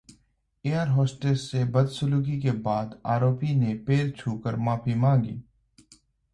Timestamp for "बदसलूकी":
1.65-2.39